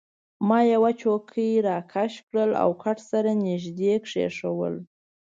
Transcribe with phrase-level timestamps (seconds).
[0.47, 4.75] ما یوه چوکۍ راکش کړل او کټ سره يې نژدې کښېښوول.